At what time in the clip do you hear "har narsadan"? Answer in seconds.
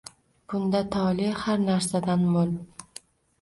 1.41-2.25